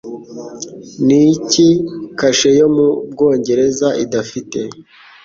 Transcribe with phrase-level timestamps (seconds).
[1.05, 1.67] Ni iki
[2.19, 4.59] kashe yo mu Bwongereza idafite?